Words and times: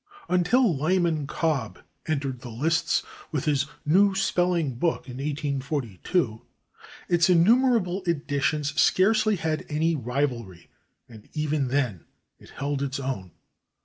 Until 0.27 0.75
Lyman 0.75 1.27
Cobb 1.27 1.77
entered 2.07 2.41
the 2.41 2.49
lists 2.49 3.03
with 3.31 3.45
his 3.45 3.67
"New 3.85 4.15
Spelling 4.15 4.73
Book," 4.73 5.07
in 5.07 5.17
1842, 5.17 6.41
its 7.07 7.29
innumerable 7.29 8.01
editions 8.07 8.73
scarcely 8.81 9.35
had 9.35 9.67
[Pg249] 9.67 9.75
any 9.75 9.95
rivalry, 9.95 10.69
and 11.07 11.29
even 11.33 11.67
then 11.67 12.05
it 12.39 12.49
held 12.49 12.81
its 12.81 12.99
own. 12.99 13.29